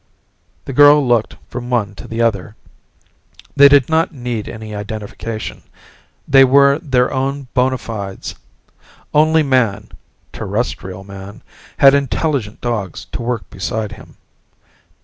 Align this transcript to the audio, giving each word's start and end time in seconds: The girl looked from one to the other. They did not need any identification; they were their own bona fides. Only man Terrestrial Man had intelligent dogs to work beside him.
The 0.65 0.73
girl 0.73 1.07
looked 1.07 1.35
from 1.47 1.69
one 1.69 1.93
to 1.93 2.07
the 2.07 2.23
other. 2.23 2.55
They 3.55 3.69
did 3.69 3.87
not 3.87 4.11
need 4.11 4.49
any 4.49 4.73
identification; 4.73 5.61
they 6.27 6.43
were 6.43 6.79
their 6.79 7.13
own 7.13 7.49
bona 7.53 7.77
fides. 7.77 8.33
Only 9.13 9.43
man 9.43 9.89
Terrestrial 10.33 11.03
Man 11.03 11.43
had 11.77 11.93
intelligent 11.93 12.61
dogs 12.61 13.05
to 13.11 13.21
work 13.21 13.47
beside 13.51 13.91
him. 13.91 14.17